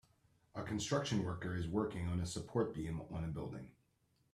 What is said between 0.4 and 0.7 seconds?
A